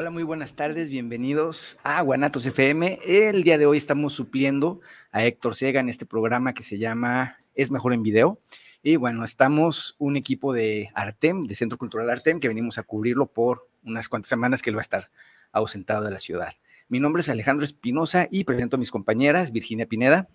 [0.00, 3.00] Hola, muy buenas tardes, bienvenidos a Guanatos FM.
[3.04, 7.38] El día de hoy estamos supliendo a Héctor Sega en este programa que se llama
[7.56, 8.38] Es Mejor en Video.
[8.80, 13.26] Y bueno, estamos un equipo de Artem, de Centro Cultural Artem, que venimos a cubrirlo
[13.26, 15.10] por unas cuantas semanas que él va a estar
[15.50, 16.52] ausentado de la ciudad.
[16.86, 20.28] Mi nombre es Alejandro Espinosa y presento a mis compañeras, Virginia Pineda.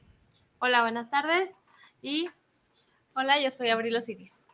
[0.59, 1.61] Hola, buenas tardes.
[2.02, 2.30] Y
[3.14, 4.45] hola, yo soy Abril Osiris.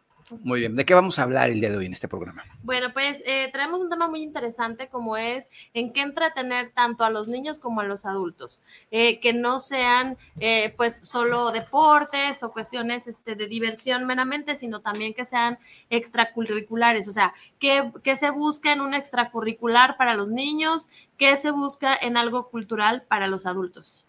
[0.41, 2.43] Muy bien, ¿de qué vamos a hablar el día de hoy en este programa?
[2.61, 7.09] Bueno, pues eh, traemos un tema muy interesante como es en qué entretener tanto a
[7.09, 12.51] los niños como a los adultos, eh, que no sean eh, pues solo deportes o
[12.51, 15.57] cuestiones este, de diversión meramente, sino también que sean
[15.89, 21.51] extracurriculares, o sea, ¿qué, qué se busca en un extracurricular para los niños, qué se
[21.51, 24.05] busca en algo cultural para los adultos.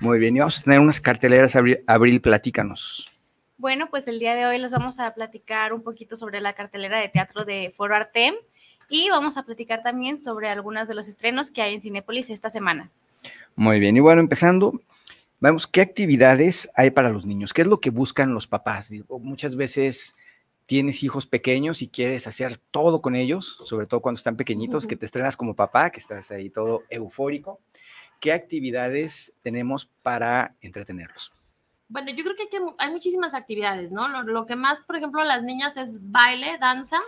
[0.00, 3.07] Muy bien, y vamos a tener unas carteleras, Abril, Abril platícanos.
[3.58, 7.00] Bueno, pues el día de hoy les vamos a platicar un poquito sobre la cartelera
[7.00, 8.36] de teatro de Foro Artem
[8.88, 12.50] y vamos a platicar también sobre algunos de los estrenos que hay en Cinépolis esta
[12.50, 12.88] semana.
[13.56, 14.80] Muy bien, y bueno, empezando,
[15.40, 17.52] vamos, ¿qué actividades hay para los niños?
[17.52, 18.90] ¿Qué es lo que buscan los papás?
[18.90, 20.14] Digo, muchas veces
[20.66, 24.94] tienes hijos pequeños y quieres hacer todo con ellos, sobre todo cuando están pequeñitos, que
[24.94, 27.58] te estrenas como papá, que estás ahí todo eufórico.
[28.20, 31.32] ¿Qué actividades tenemos para entretenerlos?
[31.88, 34.08] Bueno, yo creo que hay, muchísimas actividades, ¿no?
[34.08, 36.98] Lo, que más, por ejemplo, las niñas es baile, danza,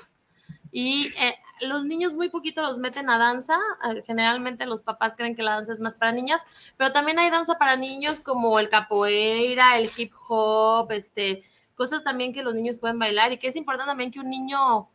[0.73, 3.59] y eh, los niños muy poquito los meten a danza.
[3.91, 6.47] Eh, generalmente los papás creen que la danza es más para niñas,
[6.77, 12.33] pero también hay danza para niños como el capoeira, el hip hop, este, cosas también
[12.33, 14.89] que los niños pueden bailar y que es importante también que un niño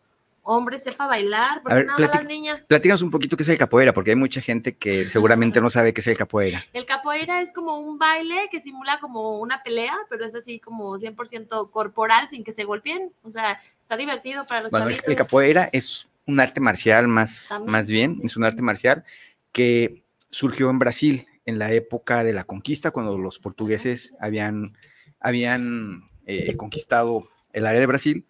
[0.46, 2.62] hombre sepa bailar, porque nada más las niñas.
[2.68, 5.94] Platícanos un poquito qué es el capoeira, porque hay mucha gente que seguramente no sabe
[5.94, 6.64] qué es el capoeira.
[6.72, 10.98] El capoeira es como un baile que simula como una pelea, pero es así como
[10.98, 13.12] 100% corporal sin que se golpeen.
[13.24, 17.88] O sea, está divertido para los bueno, El capoeira es un arte marcial más, más
[17.88, 19.04] bien, es un arte marcial
[19.52, 24.78] que surgió en Brasil en la época de la conquista, cuando los portugueses habían,
[25.20, 28.26] habían eh, conquistado el área de Brasil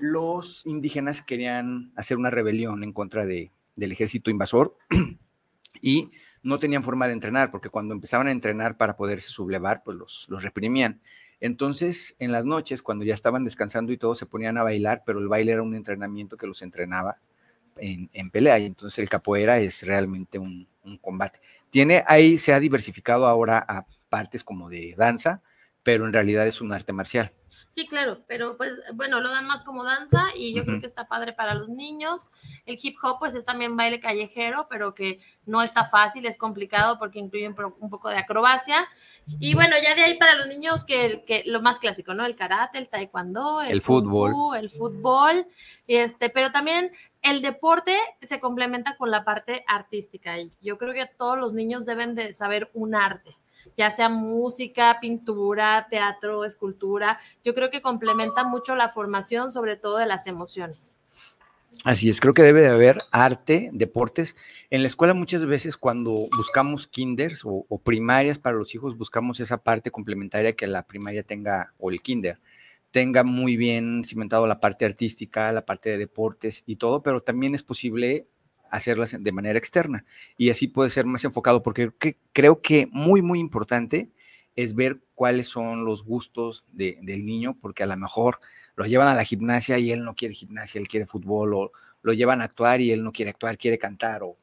[0.00, 4.76] los indígenas querían hacer una rebelión en contra de, del ejército invasor
[5.82, 6.10] y
[6.42, 10.26] no tenían forma de entrenar, porque cuando empezaban a entrenar para poderse sublevar, pues los,
[10.28, 11.00] los reprimían.
[11.40, 15.18] Entonces, en las noches, cuando ya estaban descansando y todo, se ponían a bailar, pero
[15.18, 17.18] el baile era un entrenamiento que los entrenaba
[17.76, 21.40] en, en pelea, y entonces el capoeira es realmente un, un combate.
[21.68, 25.42] Tiene ahí, se ha diversificado ahora a partes como de danza,
[25.82, 27.32] pero en realidad es un arte marcial.
[27.70, 31.08] Sí, claro, pero pues bueno, lo dan más como danza y yo creo que está
[31.08, 32.30] padre para los niños.
[32.64, 36.98] El hip hop pues es también baile callejero, pero que no está fácil, es complicado
[36.98, 38.88] porque incluye un poco de acrobacia.
[39.40, 42.24] Y bueno, ya de ahí para los niños que, que lo más clásico, ¿no?
[42.24, 45.46] El karate, el taekwondo, el, fútbol, el fútbol,
[45.86, 51.06] este, pero también el deporte se complementa con la parte artística y yo creo que
[51.06, 53.36] todos los niños deben de saber un arte
[53.76, 57.18] ya sea música, pintura, teatro, escultura.
[57.44, 60.96] Yo creo que complementa mucho la formación, sobre todo de las emociones.
[61.84, 64.34] Así es, creo que debe de haber arte, deportes.
[64.70, 69.58] En la escuela muchas veces cuando buscamos kinders o, primarias para los hijos, buscamos esa
[69.58, 72.40] parte complementaria que la primaria tenga o el kinder
[72.90, 77.54] tenga muy bien cimentado la parte artística, la parte de deportes y todo, pero también
[77.54, 78.26] es posible
[78.70, 80.04] hacerlas de manera externa
[80.36, 81.92] y así puede ser más enfocado porque
[82.32, 84.10] creo que muy, muy importante
[84.56, 88.40] es ver cuáles son los gustos del niño, porque a lo mejor
[88.74, 91.72] lo llevan a la gimnasia y él no quiere gimnasia, él quiere fútbol, o
[92.02, 94.36] lo llevan a actuar y él no quiere actuar, quiere cantar, o,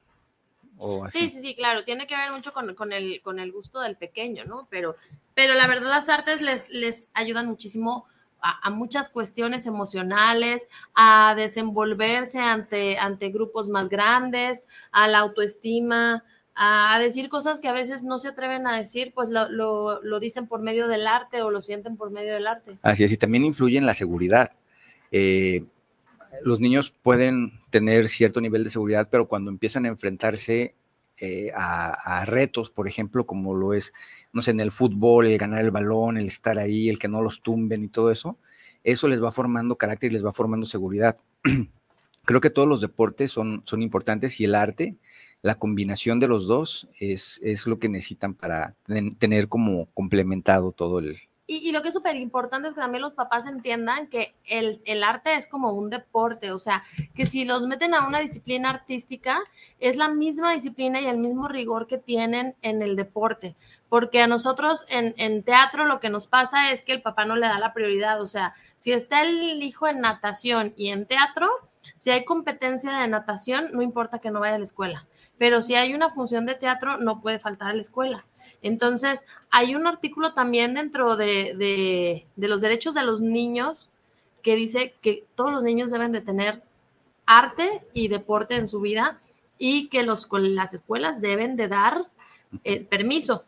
[0.77, 1.19] o así.
[1.19, 3.97] Sí, sí, sí, claro, tiene que ver mucho con, con, el, con el gusto del
[3.97, 4.67] pequeño, ¿no?
[4.69, 4.95] Pero,
[5.33, 8.05] pero la verdad las artes les, les ayudan muchísimo
[8.43, 16.99] a, muchas cuestiones emocionales, a desenvolverse ante, ante grupos más grandes, a la autoestima, a,
[16.99, 20.61] decir cosas que a veces no se atreven a decir, pues lo, lo, dicen por
[20.61, 22.77] medio del arte o lo sienten por medio del arte.
[22.81, 24.51] Así es, y también influye en la seguridad.
[25.11, 25.63] Eh,
[26.43, 30.75] los niños pueden tener cierto nivel de seguridad, pero cuando empiezan a enfrentarse
[31.17, 33.93] eh, a, retos, por ejemplo, como lo es,
[34.33, 37.21] no sé, en el fútbol, el ganar el balón, el estar ahí, el que no
[37.21, 38.37] los tumben y todo eso,
[38.83, 41.17] eso les va formando carácter y les va formando seguridad.
[42.25, 44.97] Creo que todos los deportes son, son importantes y el arte,
[45.41, 48.75] la combinación de los dos es, es lo que necesitan para
[49.19, 51.17] tener como complementado todo el,
[51.61, 55.03] y, lo que es súper importante es que también los papás entiendan que el, el,
[55.03, 56.83] arte es como un deporte, o sea,
[57.15, 59.39] que si los meten a una disciplina artística,
[59.79, 63.55] es la misma disciplina y el mismo rigor que tienen en el deporte,
[63.89, 67.35] porque a nosotros en, en teatro lo que nos pasa es que el papá no
[67.35, 71.49] le da la prioridad, o sea, si está el hijo en natación y en teatro,
[71.97, 75.07] si hay competencia de natación, no importa que no vaya a la escuela,
[75.37, 78.25] pero si hay una función de teatro, no puede faltar a la escuela.
[78.61, 83.89] Entonces, hay un artículo también dentro de, los derechos de los niños
[84.41, 86.61] que dice que todos los niños deben de tener
[87.25, 89.19] arte y deporte en su vida
[89.57, 92.05] y que los, las escuelas deben de dar
[92.63, 93.45] el permiso.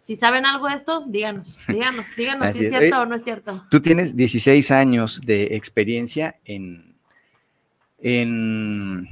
[0.00, 3.64] Si saben algo de esto, díganos, díganos, díganos si es cierto o no es cierto.
[3.70, 6.96] Tú tienes 16 años de experiencia en,
[7.98, 9.08] en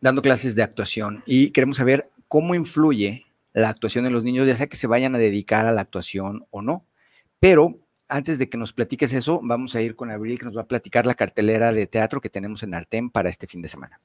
[0.00, 4.56] dando clases de actuación y queremos saber cómo influye la actuación de los niños, ya
[4.56, 6.84] sea que se vayan a dedicar a la actuación o no.
[7.38, 10.62] Pero antes de que nos platiques eso, vamos a ir con Abril, que nos va
[10.62, 14.00] a platicar la cartelera de teatro que tenemos en Artem para este fin de semana.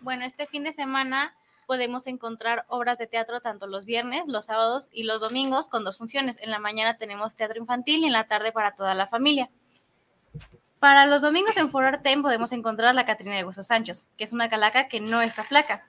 [0.00, 1.34] Bueno, este fin de semana
[1.66, 5.98] podemos encontrar obras de teatro tanto los viernes, los sábados y los domingos con dos
[5.98, 6.38] funciones.
[6.40, 9.50] En la mañana tenemos teatro infantil y en la tarde para toda la familia.
[10.80, 14.32] Para los domingos en Foro Artem podemos encontrar la Catrina de Huesos Sanchos, que es
[14.32, 15.86] una calaca que no está flaca.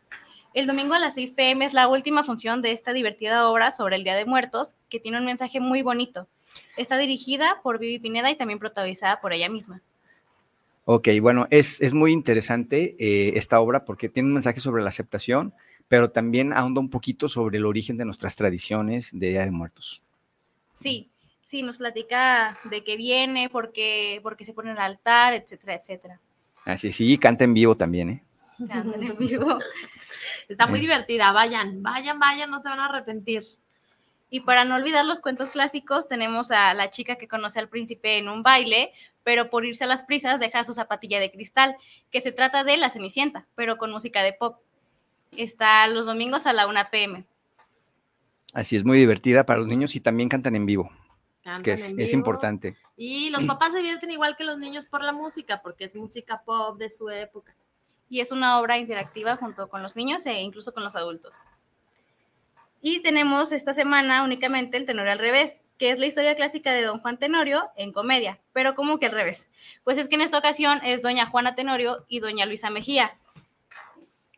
[0.54, 3.96] El domingo a las 6 pm es la última función de esta divertida obra sobre
[3.96, 6.28] el Día de Muertos, que tiene un mensaje muy bonito.
[6.76, 9.82] Está dirigida por Vivi Pineda y también protagonizada por ella misma.
[10.84, 15.54] Ok, bueno, es, muy interesante eh, esta obra porque tiene un mensaje sobre la aceptación,
[15.88, 20.02] pero también ahonda un poquito sobre el origen de nuestras tradiciones de Día de Muertos.
[20.74, 21.08] Sí,
[21.44, 25.34] sí, nos platica de qué viene, por qué, por qué se pone en el altar,
[25.34, 26.20] etcétera, etcétera.
[26.66, 28.24] Así, sí, canta en vivo también, ¿eh?
[28.68, 29.60] Canta en vivo.
[30.48, 33.44] Está muy divertida, vayan, vayan, vayan, no se van a arrepentir.
[34.30, 38.18] Y para no olvidar los cuentos clásicos, tenemos a la chica que conoce al príncipe
[38.18, 38.94] en un baile,
[39.24, 41.76] pero por irse a las prisas deja su zapatilla de cristal,
[42.12, 44.60] que se trata de La Cenicienta, pero con música de pop.
[45.36, 47.26] Está los domingos a la 1 pm.
[48.54, 50.92] Así es, muy divertida para los niños y también cantan en vivo.
[51.64, 52.76] que es, es, importante.
[52.96, 56.42] Y los papás se divierten igual que los niños por la música, porque es música
[56.46, 57.54] pop de su época
[58.12, 61.38] y es una obra interactiva junto con los niños e incluso con los adultos.
[62.82, 66.84] Y tenemos esta semana únicamente el Tenorio al revés, que es la historia clásica de
[66.84, 69.50] Don Juan Tenorio en comedia, pero ¿cómo que al revés?
[69.86, 73.14] Pues es que en esta ocasión es Doña Juana Tenorio y Doña Luisa Mejía.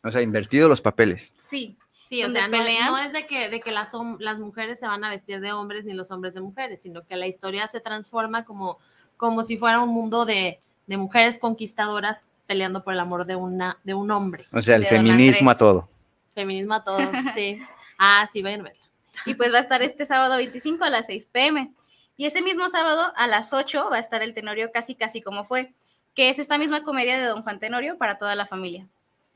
[0.03, 1.33] O sea, invertido los papeles.
[1.39, 1.75] Sí.
[2.05, 5.09] Sí, o sea, no, es de que, de que las, las mujeres se van a
[5.09, 8.77] vestir de hombres ni los hombres de mujeres, sino que la historia se transforma como,
[9.17, 13.77] como si fuera un mundo de, de mujeres conquistadoras peleando por el amor de, una,
[13.83, 14.45] de un hombre.
[14.51, 15.89] O sea, el feminismo a todo.
[16.35, 17.59] Feminismo a todos, sí.
[17.97, 18.83] Ah, sí, vayan a verla.
[19.25, 21.71] Y pues va a estar este sábado 25 a las 6 pm.
[22.17, 25.45] Y ese mismo sábado a las 8 va a estar el Tenorio Casi Casi Como
[25.45, 25.73] Fue,
[26.13, 28.87] que es esta misma comedia de Don Juan Tenorio para toda la familia.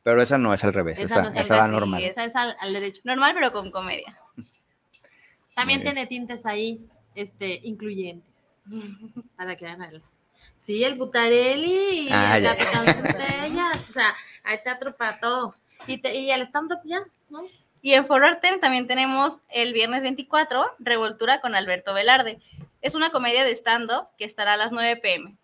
[0.04, 2.02] Pero esa no es al revés, esa, va normal.
[2.02, 3.02] esa es al, derecho.
[3.04, 4.18] Normal, pero con comedia.
[5.54, 8.46] También tiene tintes ahí este, incluyentes
[9.36, 10.02] para que vean verla.
[10.60, 12.54] Sí, el Butarelli y ah, la
[13.76, 15.56] o sea, hay teatro para todo.
[15.88, 17.46] Y, y el stand-up ya, ¿no?
[17.82, 22.40] Y en Foro Artem también tenemos el viernes 24, Revoltura con Alberto Velarde.
[22.82, 25.38] Es una comedia de stand-up que estará a las 9 pm.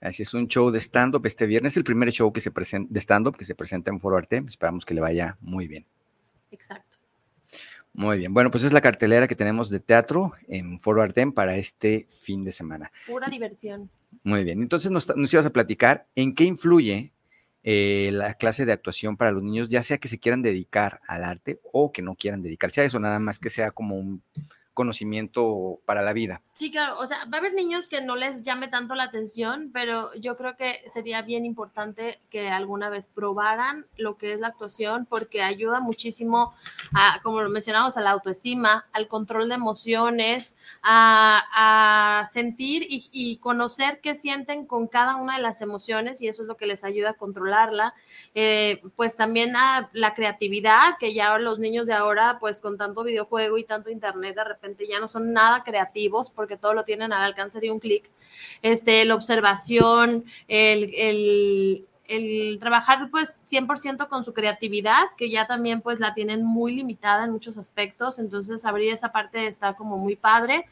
[0.00, 3.00] Así es, un show de stand-up este viernes, el primer show que se presenta, de
[3.00, 4.46] stand-up que se presenta en Foro Artem.
[4.46, 5.86] Esperamos que le vaya muy bien.
[6.50, 6.98] Exacto.
[7.92, 11.56] Muy bien, bueno, pues es la cartelera que tenemos de teatro en Foro Artem para
[11.56, 12.90] este fin de semana.
[13.06, 13.88] Pura diversión.
[14.22, 17.12] Muy bien, entonces nos, ibas a platicar en qué influye
[17.62, 21.24] eh, la clase de actuación para los niños, ya sea que se quieran dedicar al
[21.24, 24.22] arte o que no quieran dedicarse a eso, nada más que sea como un,
[24.74, 26.42] conocimiento para la vida.
[26.56, 29.70] Sí, claro, o sea, va a haber niños que no les llame tanto la atención,
[29.72, 34.48] pero yo creo que sería bien importante que alguna vez probaran lo que es la
[34.48, 36.54] actuación porque ayuda muchísimo
[36.92, 44.00] a, como lo mencionamos, a la autoestima, al control de emociones, a, sentir y, conocer
[44.00, 47.10] qué sienten con cada una de las emociones y eso es lo que les ayuda
[47.10, 47.94] a controlarla.
[48.36, 53.02] Eh, pues también a la creatividad, que ya los niños de ahora, pues con tanto
[53.02, 57.10] videojuego y tanto internet, de repente ya no son nada creativos porque todo lo tienen
[57.14, 58.10] al alcance de un clic.
[58.60, 61.86] Este, la observación, el,
[62.60, 67.30] trabajar pues 100% con su creatividad, que ya también pues la tienen muy limitada en
[67.30, 70.66] muchos aspectos, entonces abrir esa parte está como muy padre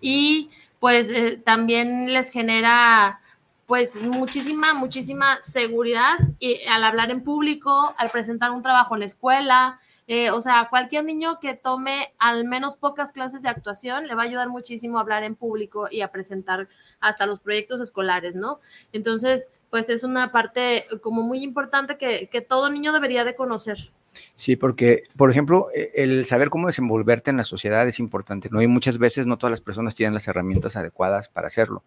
[0.00, 3.20] y pues eh, también les genera
[3.66, 9.06] pues muchísima, muchísima seguridad y al hablar en público, al presentar un trabajo en la
[9.06, 14.14] escuela, eh, o sea, cualquier niño que tome al menos pocas clases de actuación le
[14.14, 16.68] va a ayudar muchísimo a hablar en público y a presentar
[17.00, 18.60] hasta los proyectos escolares, ¿no?
[18.92, 23.90] Entonces, pues es una parte como muy importante que, todo niño debería de conocer.
[24.36, 28.62] Sí, porque, por ejemplo, e, el saber cómo desenvolverte en la sociedad es importante, ¿no?
[28.62, 31.82] Y muchas veces no todas las personas tienen las herramientas adecuadas para hacerlo.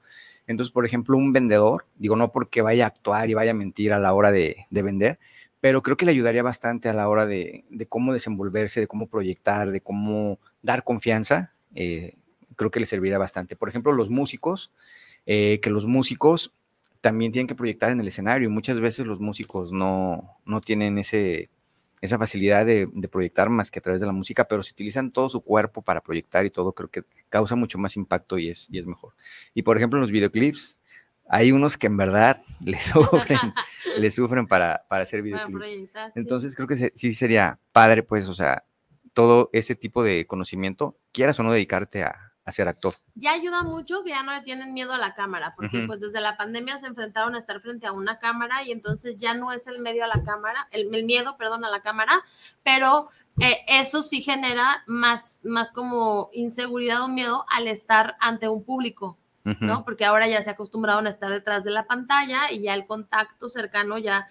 [0.48, 3.94] Entonces, por ejemplo, un vendedor, digo, no porque vaya a actuar y vaya a mentir
[3.94, 5.20] a la hora de, de vender,
[5.60, 9.72] pero creo que le ayudaría bastante a la hora de, cómo desenvolverse, de cómo proyectar,
[9.72, 11.54] de cómo dar confianza.
[11.74, 12.16] Eh,
[12.56, 13.56] creo que le serviría bastante.
[13.56, 14.72] Por ejemplo, los músicos,
[15.26, 16.54] eh, que los músicos
[17.02, 18.50] también tienen que proyectar en el escenario.
[18.50, 21.50] Muchas veces los músicos no, no tienen ese,
[22.02, 25.12] esa facilidad de, de, proyectar más que a través de la música, pero si utilizan
[25.12, 28.68] todo su cuerpo para proyectar y todo, creo que causa mucho más impacto y es,
[28.72, 29.14] y es mejor.
[29.54, 30.80] Y por ejemplo, en los videoclips,
[31.30, 33.40] hay unos que en verdad le sufren,
[33.98, 35.92] le sufren para, para hacer videoclips.
[36.16, 38.64] Entonces creo que sí sería padre, pues, o sea,
[39.18, 42.96] todo ese tipo de conocimiento, quieras o no dedicarte a, ser actor.
[43.16, 46.22] Ya ayuda mucho que ya no le tienen miedo a la cámara, porque pues desde
[46.22, 49.68] la pandemia se enfrentaron a estar frente a una cámara y entonces ya no es
[49.68, 52.24] el medio a la cámara, el, miedo, perdón, a la cámara,
[52.64, 53.10] pero
[53.42, 59.18] eh, eso sí genera más, más como inseguridad o miedo al estar ante un público.
[59.60, 59.86] ¿No?
[59.86, 63.50] Porque ahora ya se acostumbraron a estar detrás de la pantalla y ya el contacto
[63.50, 64.28] cercano ya,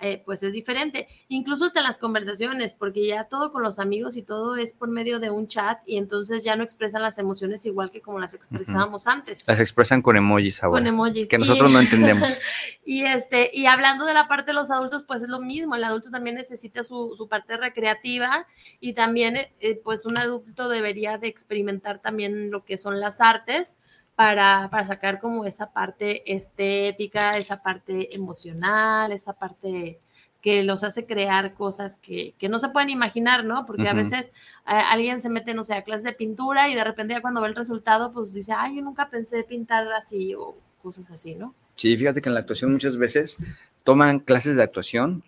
[0.00, 1.08] eh, pues es diferente.
[1.28, 4.88] Incluso hasta en las conversaciones, porque ya todo con los amigos y todo es por
[4.88, 8.34] medio de un chat y entonces ya no expresan las emociones igual que como las
[8.34, 9.42] expresábamos antes.
[9.46, 10.80] Las expresan con emojis ahora.
[10.80, 11.28] Con emojis.
[11.28, 12.40] Que nosotros no entendemos.
[12.84, 15.74] y, este, y hablando de la parte de los adultos, pues es lo mismo.
[15.74, 18.46] El adulto también necesita su, su parte recreativa
[18.78, 23.76] y también, eh, pues un adulto debería de experimentar también lo que son las artes
[24.20, 29.98] para, para, sacar como esa parte estética, esa parte emocional, esa parte
[30.42, 33.64] que los hace crear cosas que, que no se pueden imaginar, ¿no?
[33.64, 34.26] Porque a veces
[34.66, 37.40] eh, alguien se mete, no sé, a clases de pintura y de repente ya cuando
[37.40, 41.54] ve el resultado, pues dice, ay, yo nunca pensé pintar así o cosas así, ¿no?
[41.76, 43.38] Sí, fíjate que en la actuación muchas veces
[43.84, 45.24] toman clases de actuación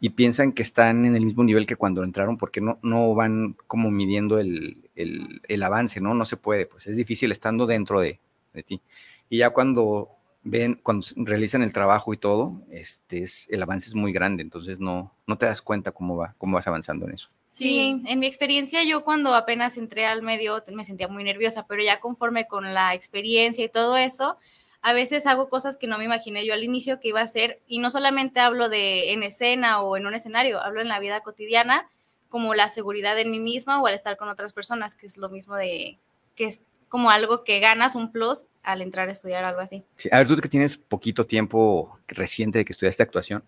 [0.00, 3.56] y piensan que están en el mismo nivel que cuando entraron porque no, no van
[3.66, 6.12] como midiendo el, el, el avance, ¿no?
[6.12, 8.20] No se puede, pues es difícil estando dentro de,
[8.54, 8.80] de ti.
[9.28, 10.10] Y ya cuando
[10.42, 14.78] ven, cuando realizan el trabajo y todo, este es, el avance es muy grande, entonces
[14.80, 17.28] no, no te das cuenta cómo va, cómo vas avanzando en eso.
[17.48, 21.82] Sí, en mi experiencia yo cuando apenas entré al medio me sentía muy nerviosa, pero
[21.82, 24.38] ya conforme con la experiencia y todo eso,
[24.82, 27.62] a veces hago cosas que no me imaginé yo al inicio que iba a hacer,
[27.66, 31.20] y no solamente hablo de en escena o en un escenario, hablo en la vida
[31.20, 31.88] cotidiana,
[32.28, 35.28] como la seguridad en mí misma o al estar con otras personas, que es lo
[35.28, 35.98] mismo de
[36.34, 36.48] que
[36.94, 39.82] como algo que ganas, un plus al entrar a estudiar algo así.
[39.96, 43.42] Sí, a ver, tú que tienes poquito tiempo reciente de que estudiaste actuación,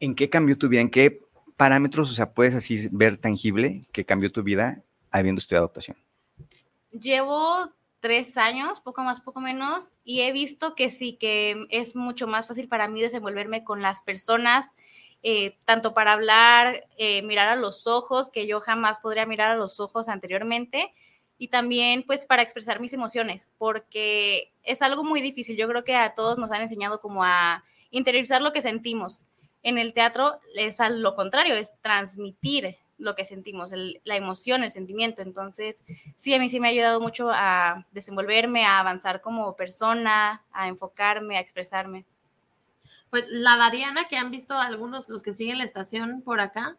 [0.00, 0.80] ¿en qué cambió tu vida?
[0.80, 1.22] ¿En qué
[1.56, 4.82] parámetros, o sea, puedes así ver tangible que cambió tu vida
[5.12, 5.98] habiendo estudiado actuación?
[6.90, 7.70] Llevo
[8.00, 12.48] tres años, poco más, poco menos, y he visto que sí, que es mucho más
[12.48, 14.66] fácil para mí desenvolverme con las personas,
[15.22, 19.56] eh, tanto para hablar, eh, mirar a los ojos, que yo jamás podría mirar a
[19.56, 20.92] los ojos anteriormente,
[21.40, 25.56] y también pues para expresar mis emociones, porque es algo muy difícil.
[25.56, 29.24] Yo creo que a todos nos han enseñado como a interiorizar lo que sentimos.
[29.62, 34.70] En el teatro es a lo contrario, es transmitir lo que sentimos, la emoción, el
[34.70, 35.22] sentimiento.
[35.22, 35.82] Entonces,
[36.14, 40.68] sí, a mí sí me ha ayudado mucho a desenvolverme, a avanzar como persona, a
[40.68, 42.04] enfocarme, a expresarme.
[43.10, 46.76] Pues la Dariana, que han visto algunos, los que siguen la estación por acá,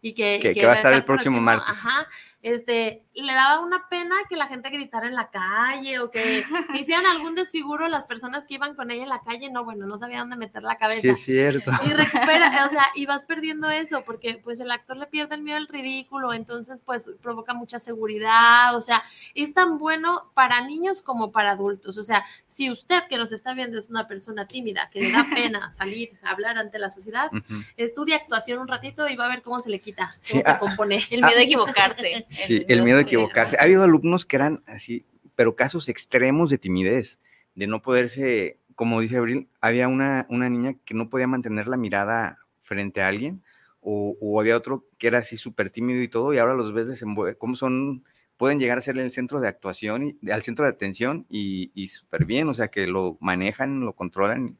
[0.00, 1.68] y que, que, va a estar el próximo, martes.
[1.68, 2.08] Ajá,
[2.40, 7.06] este, le daba una pena que la gente gritara en la calle o que hicieran
[7.06, 10.20] algún desfiguro las personas que iban con ella en la calle, no, bueno, no sabía
[10.20, 11.00] dónde meter la cabeza.
[11.00, 11.70] Sí, es cierto.
[11.84, 15.42] Y recupera, o sea, y vas perdiendo eso, porque pues el actor le pierde el
[15.42, 19.02] miedo al ridículo, entonces pues provoca mucha seguridad, o sea,
[19.34, 23.52] es tan bueno para niños como para adultos, o sea, si usted que nos está
[23.54, 27.30] viendo es una persona tímida, que le da pena salir a hablar ante la sociedad,
[27.76, 30.58] estudia actuación un ratito y va a ver cómo se le quita, cómo se ah,
[30.58, 31.02] compone.
[31.10, 32.26] El miedo a equivocarse.
[32.28, 33.56] Sí, el, miedo a equivocarse.
[33.58, 35.04] Ha habido alumnos que eran así,
[35.34, 37.20] pero casos extremos de timidez,
[37.54, 41.76] de no poderse, como dice Abril, había una, una niña que no podía mantener la
[41.76, 43.42] mirada frente a alguien,
[43.80, 47.04] o, había otro que era así súper tímido y todo, y ahora los ves
[47.38, 48.04] cómo son,
[48.36, 51.88] pueden llegar a ser el centro de actuación, y, al centro de atención y, y
[51.88, 54.56] súper bien, o sea, que lo manejan, lo controlan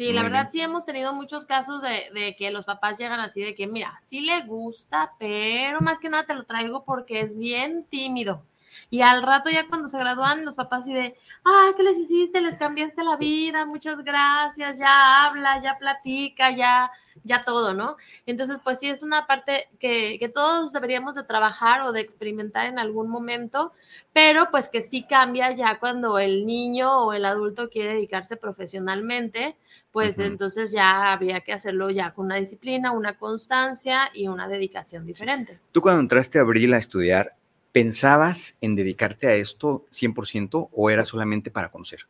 [0.00, 3.54] Sí, la verdad sí hemos tenido muchos casos de, que los papás llegan así de
[3.54, 7.84] que, mira, sí le gusta, pero más que nada te lo traigo porque es bien
[7.84, 8.42] tímido.
[8.88, 12.40] Y al rato ya cuando se gradúan los papás y de, ah, ¿qué les hiciste?
[12.40, 16.90] Les cambiaste la vida, muchas gracias, ya habla, ya platica, ya,
[17.24, 17.96] ya todo, ¿no?
[18.26, 22.66] Entonces, pues sí es una parte que, que todos deberíamos de trabajar o de experimentar
[22.66, 23.72] en algún momento,
[24.12, 29.56] pero pues que sí cambia ya cuando el niño o el adulto quiere dedicarse profesionalmente,
[29.92, 35.06] pues entonces ya habría que hacerlo ya con una disciplina, una constancia y una dedicación
[35.06, 35.58] diferente.
[35.72, 37.34] Tú cuando entraste a Abril a estudiar,
[37.72, 42.06] ¿pensabas en dedicarte a esto 100% o era solamente para conocer?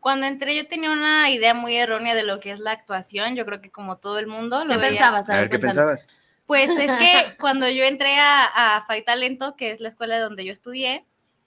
[0.00, 3.44] Cuando entré yo tenía una idea muy errónea de lo que es la actuación, yo
[3.44, 5.28] creo que como todo el mundo lo ¿Qué pensabas?
[5.28, 6.06] A, ver, ¿qué pensabas?
[6.46, 10.44] Pues es que cuando yo entré a, a Fight Talento, que es la escuela donde
[10.44, 11.04] yo estudié,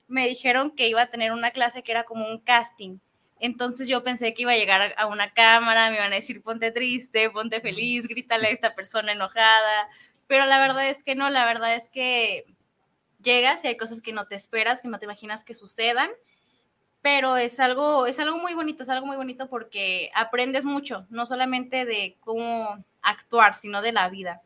[0.07, 2.97] me dijeron que iba a tener una clase que era como un casting.
[3.39, 6.71] Entonces yo pensé que iba a llegar a una cámara, me iban a decir ponte
[6.71, 9.87] triste, ponte feliz, grítale a esta persona enojada,
[10.27, 12.45] pero la verdad es que no, la verdad es que
[13.21, 16.09] llegas y hay cosas que no te esperas, que no te imaginas que sucedan,
[17.01, 21.25] pero es algo, es algo muy bonito, es algo muy bonito porque aprendes mucho, no
[21.25, 24.41] solamente de cómo actuar, sino de la vida.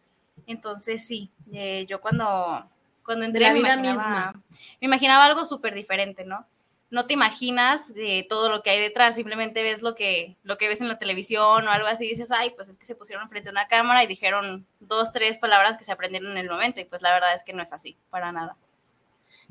[0.47, 2.65] Entonces sí, eh, yo cuando,
[3.03, 4.33] cuando entré la vida misma.
[4.79, 6.45] me imaginaba algo súper diferente, ¿no?
[6.91, 10.67] No te imaginas de todo lo que hay detrás, simplemente ves lo que, lo que
[10.67, 13.27] ves en la televisión o algo así y dices, ay, pues es que se pusieron
[13.27, 16.79] frente a una cámara y dijeron dos, tres palabras que se aprendieron en el momento
[16.79, 18.55] y pues la verdad es que no es así, para nada.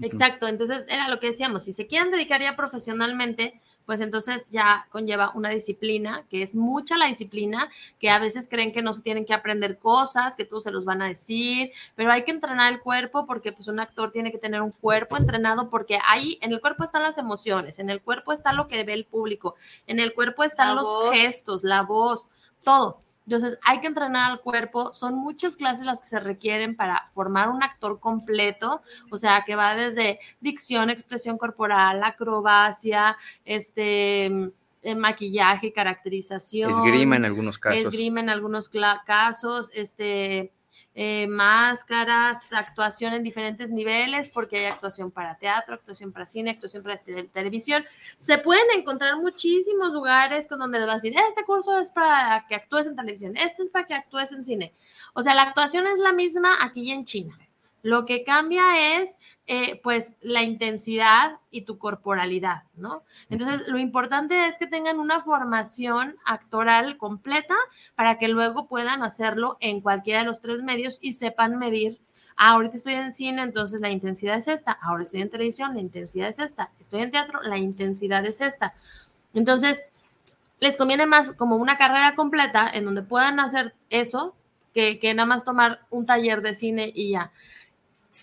[0.00, 4.86] Exacto, entonces era lo que decíamos, si se quieren dedicar ya profesionalmente, pues entonces ya
[4.90, 9.02] conlleva una disciplina, que es mucha la disciplina, que a veces creen que no se
[9.02, 12.72] tienen que aprender cosas, que todos se los van a decir, pero hay que entrenar
[12.72, 16.52] el cuerpo porque pues un actor tiene que tener un cuerpo entrenado porque ahí en
[16.52, 19.54] el cuerpo están las emociones, en el cuerpo está lo que ve el público,
[19.86, 22.28] en el cuerpo están los gestos, la voz,
[22.62, 23.00] todo.
[23.26, 24.92] Entonces, hay que entrenar al cuerpo.
[24.92, 29.56] Son muchas clases las que se requieren para formar un actor completo, o sea, que
[29.56, 34.26] va desde dicción, expresión corporal, acrobacia, este
[34.82, 36.70] eh, maquillaje, caracterización.
[36.70, 37.80] Esgrima en algunos casos.
[37.80, 38.70] Esgrima en algunos
[39.06, 40.52] casos, este,
[40.96, 46.82] eh, máscaras, actuación en diferentes niveles, porque hay actuación para teatro, actuación para cine, actuación
[46.82, 46.96] para
[47.32, 47.84] televisión.
[48.16, 52.46] Se pueden encontrar muchísimos lugares con donde les van a decir, este curso es para
[52.48, 54.72] que actúes en televisión, este es para que actúes en cine.
[55.14, 57.38] O sea, la actuación es la misma aquí en China.
[57.84, 63.02] Lo que cambia es, eh, pues, la intensidad y tu corporalidad, ¿no?
[63.28, 67.54] Entonces, lo importante es que tengan una formación actoral completa
[67.94, 72.00] para que luego puedan hacerlo en cualquiera de los tres medios y sepan medir.
[72.38, 74.72] Ah, ahorita estoy en cine, entonces la intensidad es esta.
[74.72, 76.70] Ahora estoy en televisión, la intensidad es esta.
[76.80, 78.72] Estoy en teatro, la intensidad es esta.
[79.34, 79.84] Entonces,
[80.58, 84.34] les conviene más como una carrera completa en donde puedan hacer eso
[84.72, 87.30] que, que nada más tomar un taller de cine y ya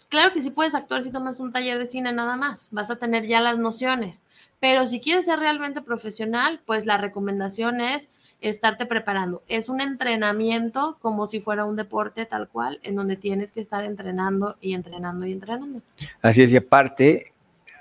[0.10, 2.96] claro que sí puedes actuar si tomas un taller de cine nada más, vas a
[2.96, 4.24] tener ya las nociones,
[4.60, 8.10] pero si quieres ser realmente profesional, pues la recomendación es
[8.42, 9.44] estarte preparando.
[9.48, 13.84] Es un entrenamiento como si fuera un deporte tal cual, en donde tienes que estar
[13.84, 15.82] entrenando y entrenando y entrenando.
[16.22, 17.34] Así es, y aparte,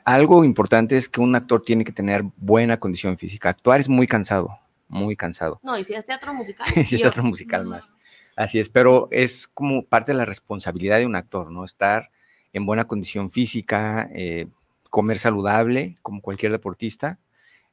[0.05, 3.51] algo importante es que un actor tiene que tener buena condición física.
[3.51, 5.61] Actuar es muy cansado, muy cansado.
[5.63, 6.67] No, y si es teatro musical.
[6.85, 7.93] si es teatro musical más.
[8.41, 11.63] Así es, pero es como parte de la responsabilidad de un actor, ¿no?
[11.63, 12.11] Estar
[12.55, 14.47] en buena condición física, eh,
[14.89, 17.19] comer saludable, como cualquier deportista.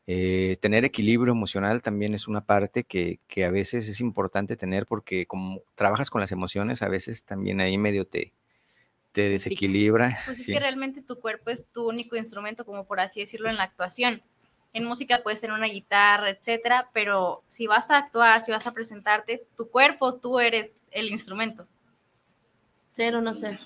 [0.07, 5.25] Eh, tener equilibrio emocional también es una parte que, a veces es importante tener porque
[5.25, 8.33] como trabajas con las emociones, a veces también ahí medio te,
[9.13, 10.19] te desequilibra.
[10.25, 13.55] Pues es que realmente tu cuerpo es tu único instrumento, como por así decirlo, en
[13.55, 14.21] la actuación.
[14.77, 18.73] En música puedes tener una guitarra, etcétera, pero si vas a actuar, si vas a
[18.73, 21.67] presentarte, tu cuerpo, tú eres el instrumento.
[22.87, 23.59] Cero, no sé.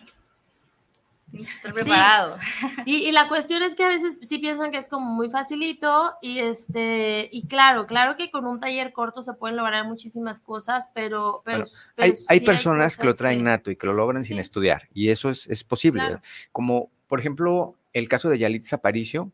[1.34, 2.38] Estar preparado.
[2.86, 6.14] Y, y, la cuestión es que a veces sí piensan que es como muy facilito
[6.22, 10.90] y este y claro, claro que con un taller corto se pueden lograr muchísimas cosas,
[10.94, 11.66] pero, pero,
[11.98, 15.30] hay, hay, personas que lo traen nato y que lo logran sin estudiar y eso
[15.30, 16.20] es, es posible.
[16.54, 19.32] Como por ejemplo el caso de Yalitza Aparicio,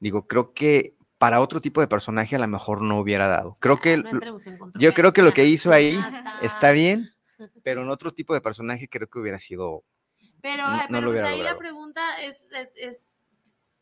[0.00, 3.56] digo, creo que para otro tipo de personaje a lo mejor no hubiera dado.
[3.60, 4.02] Creo que
[4.74, 5.98] yo creo que lo que hizo ahí
[6.42, 7.10] está bien,
[7.64, 9.84] pero en otro tipo de personaje creo que hubiera sido
[10.40, 10.64] pero,
[11.04, 13.18] pues ahí la pregunta es, es,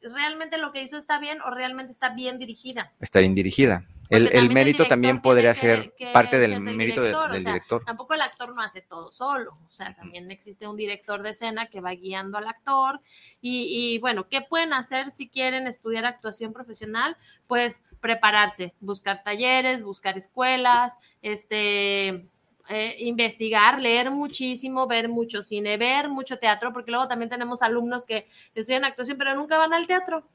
[0.01, 2.95] ¿realmente lo que hizo está bien o realmente está bien dirigida?
[3.01, 3.85] Está bien dirigida.
[4.09, 7.85] El, mérito también podría ser parte del mérito del director.
[7.85, 11.67] Tampoco el actor no hace todo solo, o sea, también existe un director de escena
[11.67, 13.01] que va guiando al actor
[13.41, 17.17] y, y, bueno, ¿qué pueden hacer si quieren estudiar actuación profesional?
[17.47, 22.29] Pues prepararse, buscar talleres, buscar escuelas, este,
[22.69, 28.07] eh, investigar, leer muchísimo, ver mucho cine, ver mucho teatro, porque luego también tenemos alumnos
[28.07, 30.27] que estudian actuación pero nunca van al teatro.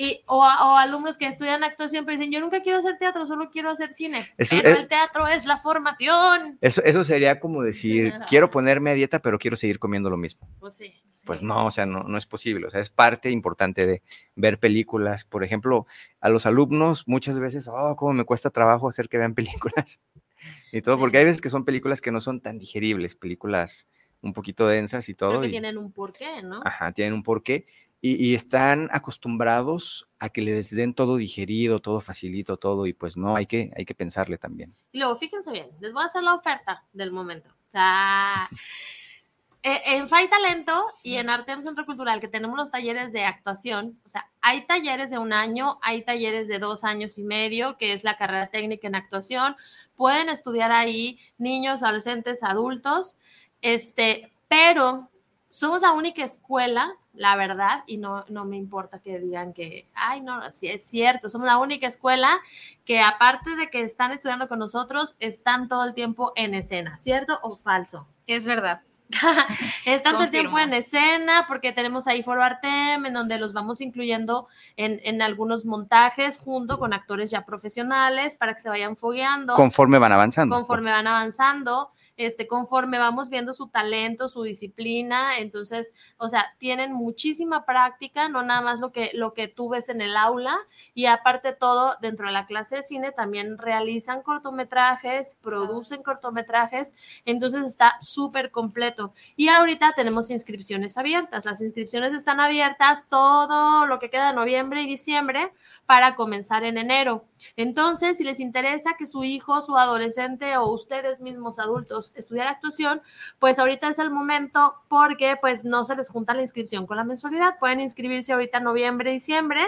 [0.00, 3.68] Y, o, alumnos que estudian actuación pero dicen, yo nunca quiero hacer teatro, solo quiero
[3.68, 4.32] hacer cine.
[4.36, 6.56] pero el teatro es la formación.
[6.60, 10.48] Eso, eso sería como decir, quiero ponerme a dieta, pero quiero seguir comiendo lo mismo.
[10.60, 10.94] Pues sí.
[11.24, 12.68] Pues no, o sea, no, no es posible.
[12.68, 14.02] O sea, es parte importante de
[14.36, 15.24] ver películas.
[15.24, 15.88] Por ejemplo,
[16.20, 20.00] a los alumnos muchas veces, oh, cómo me cuesta trabajo hacer que vean películas
[20.72, 23.88] y todo, porque hay veces que son películas que no son tan digeribles, películas
[24.20, 25.40] un poquito densas y todo.
[25.40, 26.60] que tienen un porqué, ¿no?
[26.64, 27.66] Ajá, tienen un porqué.
[28.00, 33.34] Y, están acostumbrados a que les den todo digerido, todo facilito, todo, y pues no,
[33.34, 34.72] hay que, hay que pensarle también.
[34.92, 37.48] Y luego, fíjense bien, les voy a hacer la oferta del momento.
[37.50, 38.48] O sea,
[39.64, 43.98] eh, en FAI Talento y en Arte Centro Cultural, que tenemos los talleres de actuación,
[44.06, 47.92] o sea, hay talleres de un año, hay talleres de dos años y medio, que
[47.92, 49.56] es la carrera técnica en actuación.
[49.96, 53.16] Pueden estudiar ahí niños, adolescentes, adultos,
[53.60, 55.10] este, pero
[55.58, 60.20] somos la única escuela, la verdad, y no, no me importa que digan que, ay,
[60.20, 62.38] no, sí es cierto, somos la única escuela
[62.84, 67.40] que aparte de que están estudiando con nosotros, están todo el tiempo en escena, ¿cierto
[67.42, 68.06] o falso?
[68.28, 68.82] Es verdad.
[69.84, 74.46] es tanto tiempo en escena porque tenemos ahí Foro Artem en donde los vamos incluyendo
[74.76, 79.54] en, en, algunos montajes junto con actores ya profesionales para que se vayan fogueando.
[79.54, 80.54] Conforme van avanzando.
[80.54, 86.92] Conforme van avanzando este, conforme vamos viendo su talento, su disciplina, entonces, o sea, tienen
[86.92, 90.58] muchísima práctica, no nada más lo que, lo que tú ves en el aula,
[90.94, 96.92] y aparte todo, dentro de la clase de cine también realizan cortometrajes, producen cortometrajes,
[97.24, 99.14] entonces está súper completo.
[99.36, 104.82] Y ahorita tenemos inscripciones abiertas, las inscripciones están abiertas todo lo que queda de noviembre
[104.82, 105.52] y diciembre
[105.86, 107.24] para comenzar en enero.
[107.56, 113.02] Entonces, si les interesa que su hijo, su adolescente o ustedes mismos adultos estudiar actuación,
[113.38, 117.04] pues ahorita es el momento porque pues no se les junta la inscripción con la
[117.04, 117.58] mensualidad.
[117.58, 119.62] Pueden inscribirse ahorita en noviembre, diciembre,